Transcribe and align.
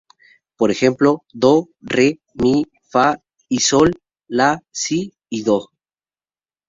Por 0.57 0.71
ejemplo: 0.71 1.23
"do, 1.31 1.69
re, 1.79 2.19
mi, 2.33 2.65
fa" 2.89 3.21
y 3.47 3.59
"sol, 3.59 3.91
la, 4.27 4.59
si" 4.71 5.13
y 5.29 5.43
"do". 5.43 5.69